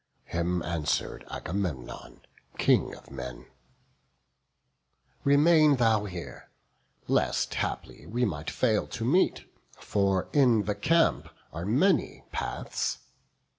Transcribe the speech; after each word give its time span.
Him 0.25 0.63
answer'd 0.63 1.25
Agamemnon, 1.29 2.21
King 2.57 2.95
of 2.95 3.11
men: 3.11 3.45
"Remain 5.23 5.75
thou 5.75 6.05
here, 6.05 6.49
lest 7.07 7.53
haply 7.53 8.07
we 8.07 8.25
might 8.25 8.49
fail 8.49 8.87
To 8.87 9.05
meet; 9.05 9.45
for 9.79 10.27
in 10.33 10.63
the 10.63 10.73
camp 10.73 11.29
are 11.53 11.67
many 11.67 12.23
paths. 12.31 12.97